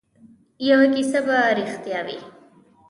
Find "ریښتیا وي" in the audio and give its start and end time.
1.57-2.17